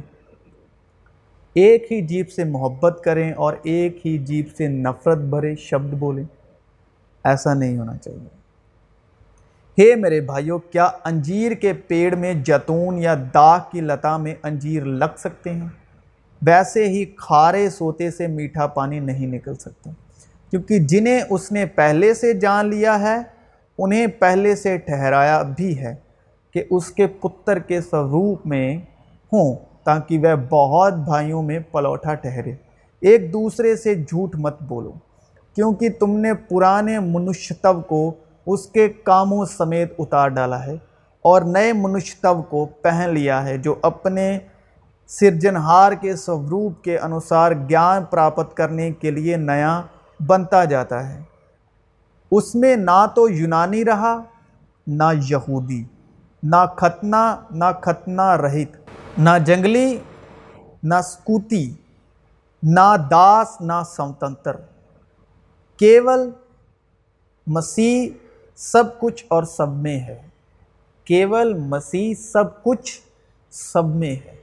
ایک 1.53 1.91
ہی 1.91 2.01
جیب 2.01 2.29
سے 2.29 2.43
محبت 2.43 3.01
کریں 3.03 3.33
اور 3.33 3.53
ایک 3.63 4.07
ہی 4.07 4.17
جیب 4.17 4.45
سے 4.57 4.67
نفرت 4.67 5.17
بھرے 5.17 5.55
شبد 5.55 5.93
بولیں۔ 5.93 6.23
ایسا 7.23 7.53
نہیں 7.53 7.77
ہونا 7.77 7.97
چاہیے۔ 7.97 8.35
ہے 9.81 9.95
میرے 9.95 10.21
بھائیوں 10.21 10.59
کیا 10.59 10.89
انجیر 11.03 11.51
کے 11.51 11.73
پیڑ 11.73 12.15
میں 12.15 12.33
جتون 12.33 12.99
یا 12.99 13.15
داغ 13.33 13.59
کی 13.71 13.81
لتا 13.81 14.17
میں 14.17 14.35
انجیر 14.43 14.85
لگ 14.85 15.17
سکتے 15.17 15.53
ہیں؟ 15.53 15.67
ویسے 16.41 16.87
ہی 16.87 17.05
کھارے 17.05 17.69
سوتے 17.69 18.11
سے 18.11 18.27
میٹھا 18.27 18.67
پانی 18.67 18.99
نہیں 18.99 19.27
نکل 19.27 19.55
سکتا۔ 19.55 19.89
کیونکہ 20.49 20.79
جنہیں 20.79 21.21
اس 21.29 21.51
نے 21.51 21.65
پہلے 21.65 22.13
سے 22.13 22.33
جان 22.33 22.69
لیا 22.69 22.99
ہے 22.99 23.34
انہیں 23.77 24.07
پہلے 24.07 24.55
سے 24.55 24.77
ٹھہرایا 24.77 25.41
بھی 25.41 25.77
ہے 25.79 25.95
کہ 26.53 26.63
اس 26.69 26.91
کے 26.91 27.07
پتر 27.07 27.59
کے 27.59 27.81
سوروپ 27.81 28.45
میں 28.47 28.77
ہوں 29.31 29.55
تاکہ 29.83 30.19
وہ 30.19 30.35
بہت 30.49 30.93
بھائیوں 30.93 31.41
میں 31.43 31.59
پلوٹا 31.71 32.13
ٹھہرے۔ 32.13 32.53
ایک 33.01 33.33
دوسرے 33.33 33.75
سے 33.75 33.95
جھوٹ 33.95 34.35
مت 34.35 34.61
بولو، 34.61 34.91
کیونکہ 35.55 35.89
تم 35.99 36.17
نے 36.19 36.33
پرانے 36.33 36.99
منشتو 36.99 37.81
کو 37.81 38.13
اس 38.47 38.65
کے 38.65 38.87
کاموں 39.03 39.45
سمیت 39.45 39.93
اتار 39.99 40.29
ڈالا 40.29 40.65
ہے 40.65 40.73
اور 41.25 41.41
نئے 41.41 41.73
منشتو 41.73 42.41
کو 42.41 42.65
پہن 42.65 43.09
لیا 43.13 43.45
ہے 43.45 43.57
جو 43.57 43.75
اپنے 43.81 44.39
سرجنہار 45.09 45.91
کے 45.91 46.15
سوروپ 46.15 46.83
کے 46.83 46.97
انوسار 46.97 47.51
گیان 47.69 48.03
پراپت 48.03 48.57
کرنے 48.57 48.91
کے 48.91 49.11
لیے 49.11 49.37
نیا 49.37 49.81
بنتا 50.19 50.63
جاتا 50.65 51.07
ہے۔ 51.09 51.21
اس 52.37 52.55
میں 52.55 52.75
نہ 52.75 53.05
تو 53.15 53.29
یونانی 53.29 53.85
رہا، 53.85 54.23
نہ 54.87 55.03
یہودی، 55.29 55.83
نہ 56.43 56.65
ختنہ 56.75 57.23
نہ 57.51 57.65
ختنہ 57.81 58.21
رہت، 58.21 58.77
نہ 59.17 59.29
جنگلی، 59.45 59.97
نہ 60.83 61.01
سکوتی، 61.03 61.73
نہ 62.63 62.95
داس، 63.11 63.61
نہ 63.61 63.81
سوتنتر 63.85 64.55
کیول 65.77 66.29
مسیح 67.47 68.09
سب 68.55 68.99
کچھ 68.99 69.25
اور 69.27 69.43
سب 69.43 69.69
میں 69.69 69.99
ہے۔ 69.99 70.21
کیول 71.05 71.53
مسیح 71.53 72.13
سب 72.13 72.63
کچھ 72.63 73.01
سب 73.51 73.85
میں 73.95 74.15
ہے۔ 74.15 74.35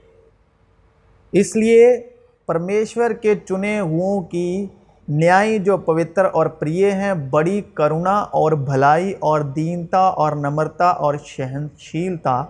اس 1.33 1.57
لیے 1.57 2.01
پرمیشور 2.47 3.11
کے 3.11 3.35
چنے 3.35 3.81
ہوں 3.81 4.21
کی 4.21 4.67
نیائی 5.17 5.59
جو 5.59 5.77
پوتر 5.77 6.25
اور 6.25 6.47
پریے 6.47 6.91
ہیں، 6.91 7.15
بڑی 7.15 7.61
کرونا 7.75 8.19
اور 8.21 8.53
بھلائی 8.53 9.15
اور 9.19 9.41
دینتا 9.41 9.99
اور 9.99 10.33
نمرتا 10.33 10.89
اور 10.89 11.15
شہنشیلتا 11.25 12.45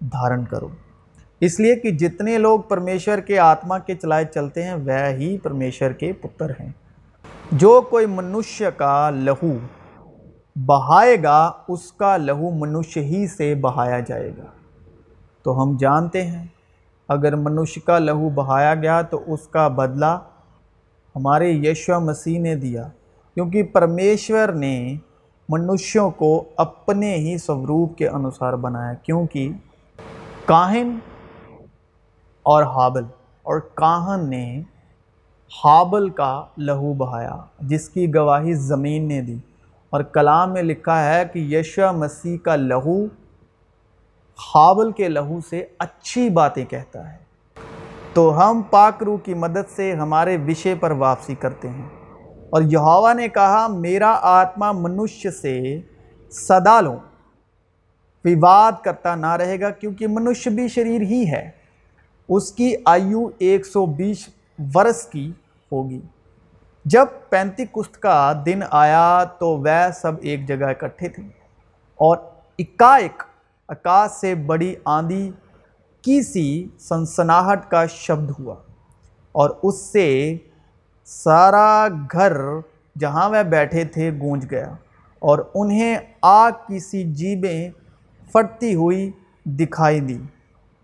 دھارن 0.00 0.44
کرو۔ 0.44 0.68
اس 1.40 1.60
لیے 1.60 1.76
کہ 1.76 1.90
جتنے 1.90 2.38
لوگ 2.38 2.60
پرمیشور 2.60 3.18
کے 3.18 3.38
آتما 3.38 3.78
کے 3.78 3.94
چلائے 3.94 4.24
چلتے 4.24 4.62
ہیں، 4.62 4.74
وہ 4.74 5.08
ہی 5.08 5.38
پرمیشور 5.38 5.90
کے 5.90 6.12
پتر 6.12 6.50
ہیں۔ 6.50 6.72
جو 7.52 7.80
کوئی 7.90 8.06
منشیہ 8.06 8.68
کا 8.76 9.10
لہو 9.10 9.52
بہائے 10.66 11.22
گا، 11.22 11.52
اس 11.68 11.92
کا 11.92 12.16
لہو 12.16 12.50
منشیہ 12.50 13.02
ہی 13.02 13.26
سے 13.26 13.54
بہایا 13.54 14.00
جائے 14.00 14.30
گا۔ 14.38 14.46
تو 15.42 15.62
ہم 15.62 15.76
جانتے 15.76 16.22
ہیں، 16.22 16.46
اگر 17.08 17.36
منشیہ 17.36 17.86
کا 17.86 17.98
لہو 17.98 18.28
بہایا 18.28 18.74
گیا 18.74 19.02
تو 19.02 19.22
اس 19.26 19.48
کا 19.48 19.68
بدلہ 19.68 20.18
ہمارے 21.16 21.50
یشو 21.50 22.00
مسیح 22.00 22.40
نے 22.40 22.54
دیا، 22.54 22.88
کیونکہ 23.34 23.62
پرمیشور 23.62 24.48
نے 24.48 24.96
منشیوں 25.48 26.10
کو 26.10 26.44
اپنے 26.56 27.14
ہی 27.16 27.38
سوروپ 27.38 27.96
کے 27.98 28.08
انوسار 28.08 28.52
بنایا۔ 28.52 28.94
کیونکہ 28.94 29.50
کاہن 30.44 30.98
اور 32.42 32.62
حابل، 32.62 33.04
اور 33.42 33.60
کاہن 33.74 34.30
نے 34.30 34.62
حابل 35.64 36.08
کا 36.10 36.44
لہو 36.58 36.92
بہایا، 36.92 37.36
جس 37.60 37.88
کی 37.88 38.14
گواہی 38.14 38.52
زمین 38.52 39.08
نے 39.08 39.20
دی۔ 39.20 39.38
اور 39.90 40.02
کلام 40.02 40.52
میں 40.52 40.62
لکھا 40.62 41.14
ہے 41.14 41.24
کہ 41.32 41.38
یشو 41.38 41.92
مسیح 41.92 42.38
کا 42.38 42.56
لہو 42.56 43.04
حابل 44.54 44.92
کے 44.92 45.08
لہو 45.08 45.38
سے 45.50 45.66
اچھی 45.78 46.30
باتیں 46.30 46.64
کہتا 46.64 47.12
ہے۔ 47.12 47.25
تو 48.16 48.50
ہم 48.50 48.62
پاک 48.70 49.02
روح 49.02 49.18
کی 49.18 49.34
مدد 49.34 49.70
سے 49.76 49.92
ہمارے 49.92 50.36
وشے 50.36 50.74
پر 50.74 50.90
واپسی 50.90 51.34
کرتے 51.34 51.68
ہیں۔ 51.68 51.88
اور 52.50 52.62
یہوا 52.62 53.12
نے 53.12 53.28
کہا، 53.28 53.66
میرا 53.66 54.18
آتما 54.22 54.72
منشیہ 54.72 55.30
سے 55.30 55.80
صدا 56.30 56.80
لوں۔ 56.80 56.96
وواد 58.24 58.72
کرتا 58.84 59.14
نہ 59.14 59.26
رہے 59.26 59.60
گا 59.60 59.70
کیونکہ 59.70 60.06
منشیہ 60.08 60.52
بھی 60.52 60.68
شریر 60.68 61.00
ہی 61.00 61.30
ہے۔ 61.30 61.50
اس 62.28 62.52
کی 62.52 62.74
آیو 62.84 63.28
ایک 63.38 63.66
سو 63.66 63.86
بیس 63.86 64.28
ورس 64.74 65.02
کی 65.02 65.32
ہوگی۔ 65.72 66.00
جب 66.84 67.04
پینتی 67.28 67.64
کست 67.64 68.00
کا 68.00 68.32
دن 68.46 68.60
آیا 68.70 69.24
تو 69.24 69.48
وہ 69.48 69.92
سب 69.94 70.12
ایک 70.20 70.48
جگہ 70.48 70.66
اکٹھے 70.66 71.08
تھے۔ 71.08 71.22
اور 71.96 72.16
اکائک 72.58 73.22
اکاس 73.68 74.20
سے 74.20 74.34
بڑی 74.34 74.74
آندھی 74.84 75.30
کی 76.06 76.22
سی 76.22 76.68
سنسناہٹ 76.78 77.70
کا 77.70 77.86
شبد 77.86 78.30
ہوا 78.38 78.54
اور 79.32 79.50
اس 79.62 79.80
سے 79.80 80.36
سارا 81.04 81.88
گھر 82.12 82.32
جہاں 82.98 83.28
وہ 83.30 83.42
بیٹھے 83.42 83.84
تھے 83.84 84.10
گونج 84.20 84.46
گیا 84.50 84.70
اور 85.22 85.38
انہیں 85.54 85.96
آگ 86.22 86.50
کی 86.66 86.78
سی 86.78 87.02
جیبیں 87.12 87.70
پھٹتی 88.32 88.74
ہوئی 88.74 89.10
دکھائی 89.44 90.00
دی 90.00 90.18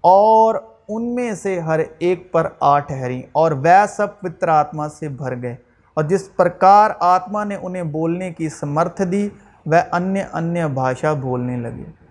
اور 0.05 0.55
ان 0.89 1.15
میں 1.15 1.35
سے 1.35 1.61
ہر 1.61 1.81
ایک 1.99 2.33
پر 2.33 2.47
آ 2.61 2.79
ٹھہری 2.79 3.23
اور 3.33 3.53
وہ 3.53 3.87
سب 3.97 4.21
پتر 4.21 4.49
آتما 4.49 4.89
سے 4.89 5.09
بھر 5.09 5.43
گئے 5.43 5.57
اور 5.97 6.05
جس 6.05 6.29
پرکار 6.37 6.91
آتما 7.01 7.45
نے 7.45 7.57
انہیں 7.63 7.83
بولنے 7.83 8.33
کی 8.33 8.49
سمرتھ 8.49 9.03
دی 9.13 9.29
وہ 9.67 9.77
انیہ 9.93 10.23
انیہ 10.33 10.65
بھاشا 10.65 11.13
بولنے 11.13 11.57
لگے۔ 11.57 12.02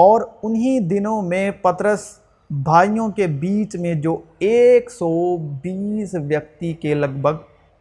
اور 0.00 0.20
انہی 0.42 0.78
دنوں 0.80 1.22
میں 1.22 1.50
پترس 1.50 2.06
بھائیوں 2.50 3.08
کے 3.08 3.26
بیچ 3.26 3.76
میں 3.76 3.94
جو 3.94 4.16
ایک 4.38 4.90
سو 4.90 5.36
بیس 5.62 6.14
ویکتی 6.28 6.72
کے 6.72 6.94
لگ 6.94 7.20
بھگ 7.20 7.36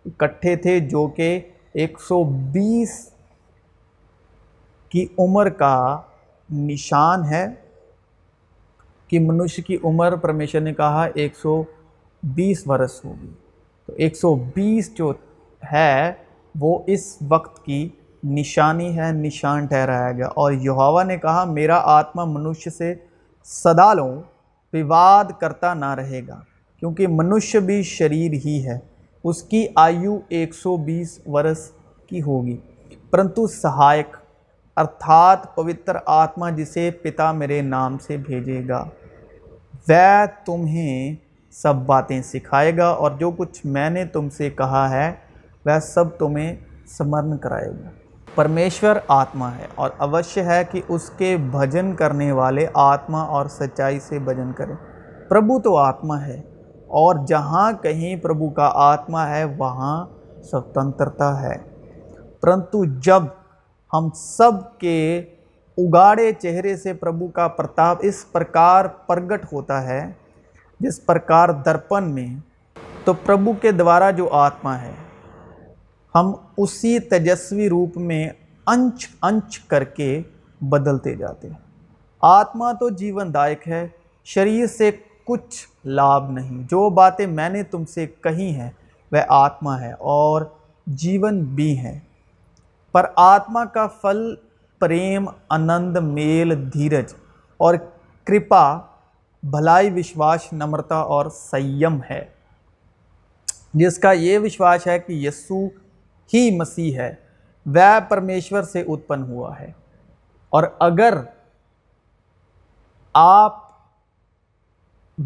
اکٹھے 0.05 0.55
تھے، 0.55 0.79
جو 0.79 1.07
کہ 1.07 1.39
ایک 1.73 1.99
سو 1.99 2.23
بیس 2.23 3.13
کی 4.89 5.05
عمر 5.19 5.49
کا 5.49 6.01
نشان 6.49 7.25
ہے، 7.25 7.45
کہ 9.07 9.19
منشیہ 9.19 9.63
کی 9.63 9.77
عمر 9.83 10.15
پرمیشر 10.15 10.59
نے 10.59 10.73
کہا 10.73 11.07
ایک 11.13 11.35
سو 11.35 11.63
بیس 12.23 12.67
برس 12.67 13.05
ہوگی۔ 13.05 13.31
تو 13.85 13.93
ایک 13.93 14.17
سو 14.17 14.35
بیس 14.55 14.93
جو 14.95 15.13
ہے، 15.73 16.11
وہ 16.59 16.79
اس 16.87 17.17
وقت 17.27 17.65
کی 17.65 17.89
نشانی 18.23 18.99
ہے، 18.99 19.11
نشان 19.11 19.65
ٹھہرایا 19.65 20.11
گیا۔ 20.11 20.27
اور 20.27 20.51
یہوا 20.51 21.03
نے 21.03 21.17
کہا، 21.17 21.43
میرا 21.43 21.79
آتما 21.83 22.25
منشیہ 22.25 22.71
سے 22.71 22.95
صدا 23.43 23.93
لوں 23.93 24.21
وواد 24.73 25.23
کرتا 25.39 25.73
نہ 25.73 25.93
رہے 25.95 26.21
گا، 26.27 26.39
کیونکہ 26.79 27.07
منشیہ 27.07 27.59
بھی 27.59 27.83
شریر 27.83 28.31
ہی 28.45 28.67
ہے۔ 28.67 28.79
اس 29.23 29.43
کی 29.43 29.67
آیو 29.75 30.19
ایک 30.29 30.53
سو 30.53 30.77
بیس 30.77 31.19
ورس 31.25 31.71
کی 32.07 32.21
ہوگی۔ 32.21 32.57
پرنتو 33.09 33.47
سہایک، 33.47 34.17
ارتھات 34.77 35.55
پوتر 35.55 35.97
آتما 36.05 36.49
جسے 36.49 36.91
پتا 36.91 37.31
میرے 37.31 37.61
نام 37.61 37.97
سے 37.97 38.17
بھیجے 38.17 38.61
گا، 38.69 38.85
وہ 39.89 40.25
تمہیں 40.45 41.15
سب 41.51 41.75
باتیں 41.75 42.21
سکھائے 42.21 42.77
گا، 42.77 42.87
اور 42.87 43.11
جو 43.11 43.31
کچھ 43.31 43.65
میں 43.65 43.89
نے 43.89 44.05
تم 44.05 44.29
سے 44.29 44.49
کہا 44.49 44.89
ہے، 44.89 45.13
وہ 45.65 45.79
سب 45.79 46.17
تمہیں 46.17 46.55
سمرن 46.87 47.37
کرائے 47.37 47.71
گا۔ 47.71 47.89
پرمیشور 48.39 48.95
آتما 49.07 49.55
ہے 49.55 49.65
اور 49.75 49.89
اوشیہ 49.97 50.43
ہے 50.43 50.63
کہ 50.71 50.81
اس 50.87 51.09
کے 51.09 51.37
بھجن 51.37 51.95
کرنے 51.95 52.31
والے 52.31 52.65
آتما 52.73 53.21
اور 53.21 53.45
سچائی 53.45 53.99
سے 53.99 54.19
بھجن 54.19 54.51
کریں 54.53 54.75
پربھو 55.29 55.59
تو 55.61 55.77
آتما 55.77 56.25
ہے 56.25 56.41
اور 56.87 57.15
جہاں 57.27 57.71
کہیں 57.71 58.15
پربھو 58.15 58.49
کا 58.49 58.71
آتما 58.73 59.29
ہے، 59.29 59.43
وہاں 59.43 60.05
سوتنترتا 60.43 61.41
ہے۔ 61.41 61.55
پرنتو 62.41 62.83
جب 62.85 63.23
ہم 63.93 64.09
سب 64.15 64.79
کے 64.79 65.25
اگاڑے 65.77 66.31
چہرے 66.33 66.77
سے 66.77 66.93
پربھو 66.93 67.27
کا 67.27 67.47
پرتاپ 67.47 67.97
اس 68.01 68.31
پرکار 68.31 68.85
پرگٹ 68.85 69.53
ہوتا 69.53 69.83
ہے، 69.83 70.11
جس 70.79 71.05
پرکار 71.05 71.49
درپن 71.49 72.03
میں، 72.03 72.27
تو 73.03 73.13
پربھو 73.13 73.53
کے 73.53 73.71
دوارا 73.71 74.11
جو 74.11 74.29
آتما 74.31 74.81
ہے 74.81 74.93
ہم 76.15 76.33
اسی 76.57 76.99
تجسوی 76.99 77.69
روپ 77.69 77.97
میں 77.97 78.29
انچ 78.67 79.07
انچ 79.21 79.59
کر 79.59 79.83
کے 79.83 80.21
بدلتے 80.61 81.15
جاتے 81.15 81.47
ہیں۔ 81.47 81.57
آتما 82.21 82.71
تو 82.71 82.89
جیون 82.89 83.33
دائک 83.33 83.67
ہے، 83.67 83.87
شریر 84.23 84.67
سے 84.67 84.91
کچھ 85.23 85.67
لابھ 85.85 86.31
نہیں۔ 86.31 86.63
جو 86.63 86.89
باتیں 86.89 87.27
میں 87.27 87.49
نے 87.49 87.63
تم 87.63 87.85
سے 87.85 88.07
کہی 88.07 88.55
ہیں، 88.55 88.69
وہ 89.11 89.17
آتما 89.27 89.81
ہے 89.81 89.93
اور 89.93 90.41
جیون 90.87 91.39
بھی 91.39 91.77
ہیں۔ 91.77 91.99
پر 92.91 93.05
آتما 93.15 93.65
کا 93.65 93.87
پھل، 93.87 94.35
پریم 94.79 95.25
آنند 95.49 95.97
میل، 95.97 96.73
دھیرج 96.73 97.13
اور 97.57 97.75
کرپا، 98.23 98.77
بھلائی، 99.43 99.89
وشواس، 99.89 100.53
نمرتا 100.53 100.95
اور 100.95 101.25
سیم 101.35 101.99
ہے۔ 102.09 102.25
جس 103.73 103.97
کا 103.97 104.11
یہ 104.11 104.39
وشواس 104.39 104.87
ہے 104.87 104.99
کہ 104.99 105.13
یسو 105.13 105.88
ہی 106.33 106.57
مسیح 106.57 106.97
ہے، 106.97 107.15
وہ 107.65 107.99
پرمیشور 108.09 108.63
سے 108.63 108.81
اتپن 108.81 109.23
ہوا 109.23 109.59
ہے۔ 109.59 109.71
اور 110.49 110.63
اگر 110.79 111.17
آپ 113.13 113.69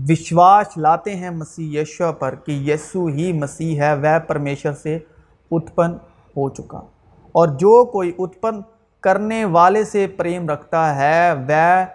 وشواس 0.10 0.78
لاتے 0.78 1.16
ہیں 1.16 1.30
مسیح 1.30 1.82
یشوا 1.82 2.12
پر 2.12 2.36
کہ 2.36 2.52
یسو 2.52 3.06
ہی 3.06 3.34
مسیح 3.34 3.82
ہے، 3.82 3.94
وہ 3.94 4.28
پرمیشور 4.28 4.74
سے 4.74 5.00
اتپن 5.52 5.94
ہو 6.38 6.50
چکا۔ 6.50 6.78
اور 7.32 7.48
جو 7.48 7.86
کوئی 7.86 8.12
اتپن 8.20 8.62
کرنے 9.02 9.46
والے 9.46 9.84
سے 9.84 10.08
پریم 10.08 10.50
رکھتا 10.50 10.96
ہے، 10.96 11.34
وہ 11.34 11.86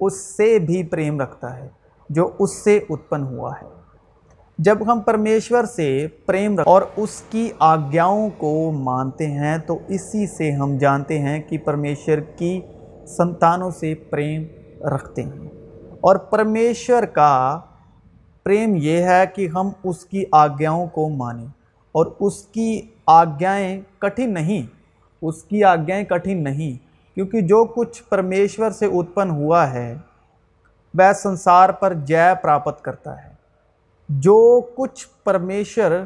اس 0.00 0.36
سے 0.36 0.58
بھی 0.58 0.82
پریم 0.82 1.20
رکھتا 1.20 1.56
ہے، 1.56 1.68
جو 2.08 2.30
اس 2.38 2.64
سے 2.64 2.76
اتپن 2.76 3.22
ہوا 3.22 3.52
ہے۔ 3.62 3.77
جب 4.58 4.92
ہم 4.92 5.00
پرمیشور 5.00 5.64
سے 5.64 6.06
پریم 6.26 6.60
اور 6.66 6.82
اس 6.96 7.22
کی 7.30 7.50
آگیاؤں 7.58 8.30
کو 8.38 8.72
مانتے 8.72 9.26
ہیں، 9.26 9.58
تو 9.58 9.78
اسی 9.88 10.26
سے 10.26 10.52
ہم 10.52 10.76
جانتے 10.76 11.18
ہیں 11.18 11.42
کہ 11.42 11.58
پرمیشور 11.58 12.18
کی 12.18 12.60
سنتانوں 13.06 13.70
سے 13.70 13.94
پریم 13.94 14.42
رکھتے 14.86 15.22
ہیں۔ 15.22 15.48
اور 16.00 16.16
پرمیشور 16.16 17.02
کا 17.02 17.60
پریم 18.44 18.76
یہ 18.76 19.02
ہے 19.02 19.24
کہ 19.34 19.48
ہم 19.48 19.70
اس 19.84 20.06
کی 20.06 20.24
آگیاؤں 20.32 20.86
کو 20.86 21.08
مانیں۔ 21.08 21.46
اور 21.92 22.06
اس 22.20 22.42
کی 22.42 22.82
آگیاں 23.06 24.00
کٹھن 24.00 24.34
نہیں، 24.34 24.62
اس 25.22 25.42
کی 25.42 25.64
آگیاں 25.64 26.02
کٹھن 26.02 26.44
نہیں، 26.44 26.78
کیونکہ 27.14 27.40
جو 27.40 27.64
کچھ 27.64 28.02
پرمیشور 28.08 28.70
سے 28.70 28.86
اتپن 28.86 29.30
ہوا 29.30 29.72
ہے، 29.72 29.94
وہ 30.94 31.12
سنسار 31.12 31.68
پر 31.68 31.94
جے 31.94 32.34
پراپت 32.42 32.82
کرتا 32.82 33.24
ہے۔ 33.24 33.37
جو 34.08 34.60
کچھ 34.76 35.06
پرمیشر 35.24 36.04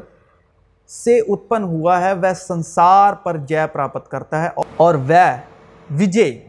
سے 0.89 1.19
اتپن 1.19 1.63
ہوا 1.63 2.01
ہے، 2.01 2.13
وہ 2.13 2.35
سنسار 2.35 3.15
پر 3.15 3.37
جے 3.37 3.67
پراپت 3.73 4.09
کرتا 4.09 4.43
ہے 4.43 4.49
اور 4.77 4.95
وہ 4.95 5.37
وجے، 5.91 6.45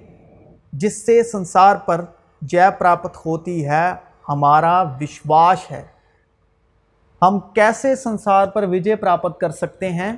جس 0.74 1.06
سے 1.06 1.24
سنسار 1.24 1.76
پر 1.76 2.06
جے 2.42 2.62
پراپت 2.80 3.18
ہوتی 3.26 3.68
ہے، 3.68 3.92
ہمارا 4.30 4.82
وشواس 4.82 5.72
ہے۔ 5.72 5.84
ہم 7.22 7.40
کیسے 7.40 7.96
سنسار 7.96 8.48
پر 8.48 8.64
وجے 8.64 8.96
پراپت 8.96 9.40
کر 9.40 9.50
سکتے 9.50 9.90
ہیں؟ 9.90 10.14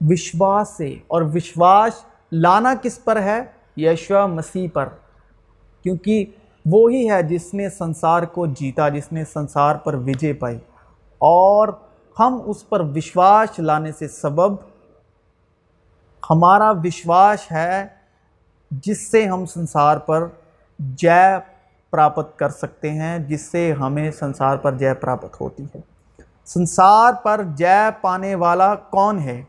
وشواس 0.00 0.68
سے۔ 0.68 0.94
اور 1.06 1.22
وشواس 1.22 1.92
لانا 2.32 2.74
کس 2.82 3.04
پر 3.04 3.22
ہے؟ 3.22 3.40
یشوا 3.76 4.26
مسیح 4.26 4.68
پر۔ 4.72 4.88
کیونکہ 5.82 6.26
وہی 6.66 7.10
ہے 7.10 7.22
جس 7.22 7.54
نے 7.54 7.70
سنسار 7.70 8.22
کو 8.22 8.46
جیتا، 8.46 8.88
جس 8.88 9.12
نے 9.12 9.24
سنسار 9.24 9.76
پر 9.76 9.94
وجے 9.94 10.32
پائی۔ 10.32 10.58
اور 11.18 11.68
ہم 12.18 12.38
اس 12.44 12.68
پر 12.68 12.80
وشواس 12.80 13.58
لانے 13.58 13.92
سے 13.92 14.08
سبب 14.08 14.52
ہمارا 16.30 16.70
وشواس 16.70 17.52
ہے 17.52 17.86
جس 18.70 19.10
سے 19.10 19.26
ہم 19.26 19.46
سنسار 19.46 19.96
پر 19.96 20.26
جے 20.78 21.38
پراپت 21.90 22.38
کر 22.38 22.48
سکتے 22.48 22.90
ہیں، 22.90 23.18
جس 23.18 23.40
سے 23.40 23.72
ہمیں 23.72 24.10
سنسار 24.10 24.56
پر 24.56 24.72
جے 24.72 24.94
پراپت 24.94 25.40
ہوتی 25.40 25.64
ہے۔ 25.74 25.80
سنسار 26.44 27.12
پر 27.22 27.40
جے 27.54 27.90
پانے 28.00 28.34
والا 28.34 28.74
کون 28.74 29.18
ہے؟ 29.18 29.42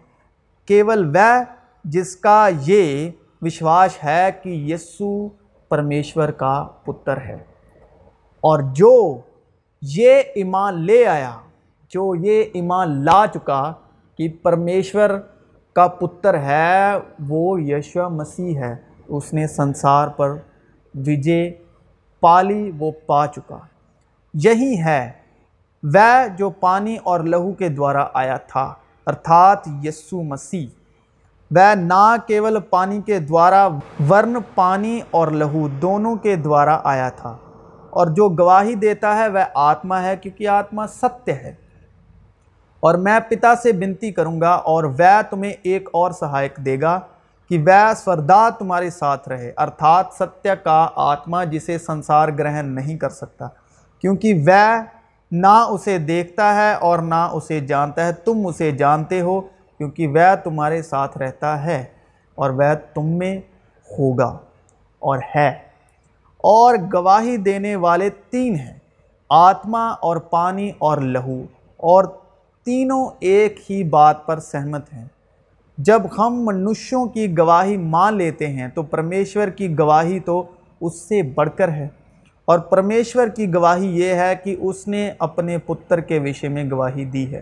کیول 0.65 1.15
وہ 1.15 1.43
جس 1.84 2.15
کا 2.15 2.50
یہ 2.62 3.12
وشواس 3.41 4.03
ہے 4.03 4.29
کہ 4.43 4.50
یسو 4.50 5.27
پرمیشور 5.69 6.29
کا 6.29 6.68
پتر 6.83 7.18
ہے۔ 7.18 7.37
اور 8.42 8.59
جو 8.74 9.18
یہ 9.81 10.22
ایمان 10.35 10.81
لے 10.81 11.07
آیا، 11.07 11.37
جو 11.90 12.16
یہ 12.16 12.44
ایمان 12.53 13.05
لا 13.05 13.25
چکا 13.33 13.74
کہ 14.18 14.29
پرمیشور 14.44 15.09
کا 15.74 15.87
پتر 15.87 16.33
ہے، 16.33 16.98
وہ 17.27 17.61
یشوا 17.61 18.07
مسیح 18.07 18.57
ہے۔ 18.57 18.75
اس 19.07 19.33
نے 19.33 19.48
سنسار 19.48 20.07
پر 20.07 20.37
وجے 20.96 21.51
پالی، 22.20 22.72
وہ 22.79 22.92
پا 23.05 23.27
چکا۔ 23.27 23.57
یہی 24.33 24.79
ہے، 24.79 25.11
وہ 25.83 26.27
جو 26.37 26.50
پانی 26.50 26.98
اور 27.03 27.20
لہو 27.20 27.53
کے 27.53 27.70
دوارا 27.70 28.07
آیا 28.13 28.37
تھا، 28.37 28.74
ارتھات 29.07 29.68
یسو 29.83 30.24
مسیح۔ 30.24 30.68
وہ 31.51 31.75
نہ 31.75 32.16
کیول 32.27 32.60
پانی 32.60 33.01
کے 33.01 33.20
دوارا، 33.20 33.68
ورن 34.10 34.38
پانی 34.55 35.01
اور 35.12 35.27
لہو 35.27 35.68
دونوں 35.68 36.16
کے 36.16 36.36
دوارا 36.36 36.79
آیا 36.84 37.10
تھا۔ 37.10 37.38
اور 37.90 38.08
جو 38.08 38.29
گواہی 38.29 38.75
دیتا 38.75 39.16
ہے 39.16 39.27
وہ 39.27 39.40
آتما 39.53 40.03
ہے، 40.03 40.18
کیونکہ 40.18 40.48
آتما 40.48 40.88
ستیہ 40.88 41.34
ہے۔ 41.34 41.55
اور 42.79 42.96
میں 42.96 43.20
پتا 43.29 43.55
سے 43.55 43.72
بنتی 43.72 44.12
کروں 44.12 44.42
گا 44.42 44.50
اور 44.50 44.84
وہ 44.84 45.22
تمہیں 45.29 45.53
ایک 45.64 45.90
اور 45.94 46.12
سہایک 46.12 46.58
دے 46.58 46.81
گا 46.81 47.00
کہ 47.50 47.58
وہ 47.68 47.94
سوردا 47.98 48.50
تمہارے 48.50 48.90
ساتھ 48.90 49.29
رہے۔ 49.29 49.51
ارتھات 49.58 50.05
ستیہ 50.20 50.51
کا 50.51 50.88
آتما 50.96 51.44
جسے 51.44 51.77
سنسار 51.77 52.29
گرہن 52.40 52.66
نہیں 52.66 52.98
کر 52.98 53.10
سکتا، 53.10 53.48
کیونکہ 54.01 54.44
وہ 54.48 54.84
نہ 55.31 55.66
اسے 55.70 55.98
دیکھتا 55.98 56.55
ہے 56.55 56.74
اور 56.74 57.00
نہ 57.00 57.29
اسے 57.34 57.60
جانتا 57.60 58.08
ہے۔ 58.08 58.14
تم 58.14 58.48
اسے 58.48 58.72
جانتے 58.72 59.22
ہو 59.22 59.42
کیونکہ 59.77 60.07
وہ 60.07 60.35
تمہارے 60.44 60.81
ساتھ 60.81 61.18
رہتا 61.18 61.66
ہے 61.66 61.85
اور 62.35 62.50
وہ 62.50 62.74
تم 62.94 63.05
میں 63.05 63.38
ہوگا 64.00 64.38
اور 65.00 65.20
ہے۔ 65.35 65.53
اور 66.38 66.75
گواہی 66.94 67.38
دینے 67.38 67.75
والے 67.75 68.09
تین 68.09 68.55
ہیں، 68.55 68.74
آتما 69.29 69.88
اور 69.88 70.18
پانی 70.18 70.72
اور 70.77 70.98
لہو۔ 70.98 71.42
اور 71.77 72.03
تینوں 72.66 73.09
ایک 73.20 73.72
ہی 73.72 73.83
بات 73.83 74.25
پر 74.25 74.40
سہمت 74.40 74.94
ہیں۔ 74.94 75.05
جب 75.77 76.01
ہم 76.18 76.46
منشوں 76.46 77.05
کی 77.05 77.38
گواہی 77.38 77.77
مان 77.77 78.18
لیتے 78.18 78.48
ہیں 78.48 78.68
تو 78.68 78.83
پرمیشور 78.83 79.48
کی 79.48 79.79
گواہی 79.79 80.20
تو 80.20 80.44
اس 80.81 80.96
سے 81.01 81.22
بڑھ 81.22 81.50
کر 81.55 81.70
ہے۔ 81.70 81.88
اور 82.46 82.59
پرمیشور 82.59 83.27
کی 83.27 83.53
گواہی 83.53 84.00
یہ 84.00 84.14
ہے 84.14 84.35
کہ 84.44 84.55
اس 84.59 84.88
نے 84.88 85.11
اپنے 85.20 85.57
پتر 85.57 86.00
کے 86.00 86.20
وشے 86.20 86.48
میں 86.48 86.64
گواہی 86.72 87.05
دی 87.05 87.35
ہے۔ 87.35 87.42